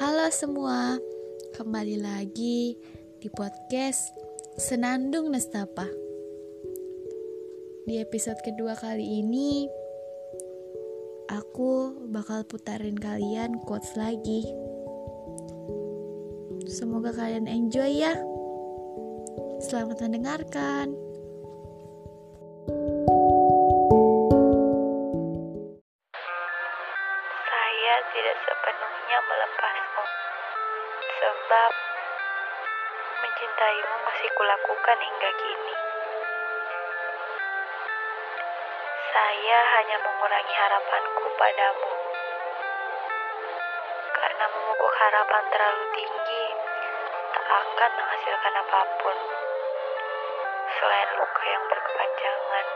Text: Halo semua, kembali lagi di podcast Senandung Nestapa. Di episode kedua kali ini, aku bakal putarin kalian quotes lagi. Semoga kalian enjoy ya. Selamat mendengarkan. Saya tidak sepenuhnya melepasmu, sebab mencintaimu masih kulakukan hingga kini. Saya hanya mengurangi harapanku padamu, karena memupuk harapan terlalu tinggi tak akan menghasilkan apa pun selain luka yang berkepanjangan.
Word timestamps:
Halo 0.00 0.32
semua, 0.32 0.96
kembali 1.52 2.00
lagi 2.00 2.80
di 3.20 3.28
podcast 3.28 4.08
Senandung 4.56 5.28
Nestapa. 5.28 5.84
Di 7.84 8.00
episode 8.00 8.40
kedua 8.40 8.72
kali 8.72 9.20
ini, 9.20 9.68
aku 11.28 12.00
bakal 12.08 12.48
putarin 12.48 12.96
kalian 12.96 13.60
quotes 13.68 13.92
lagi. 14.00 14.48
Semoga 16.64 17.12
kalian 17.12 17.44
enjoy 17.44 18.00
ya. 18.00 18.16
Selamat 19.60 20.00
mendengarkan. 20.08 21.11
Saya 27.82 27.98
tidak 28.14 28.38
sepenuhnya 28.46 29.18
melepasmu, 29.26 30.06
sebab 31.02 31.72
mencintaimu 33.26 33.96
masih 34.06 34.30
kulakukan 34.38 34.98
hingga 35.02 35.30
kini. 35.34 35.76
Saya 39.10 39.58
hanya 39.66 39.98
mengurangi 39.98 40.54
harapanku 40.62 41.26
padamu, 41.34 41.94
karena 44.14 44.44
memupuk 44.46 44.92
harapan 45.02 45.42
terlalu 45.50 45.84
tinggi 45.98 46.44
tak 47.34 47.46
akan 47.50 47.90
menghasilkan 47.98 48.54
apa 48.62 48.80
pun 49.02 49.16
selain 50.78 51.10
luka 51.18 51.42
yang 51.50 51.64
berkepanjangan. 51.66 52.66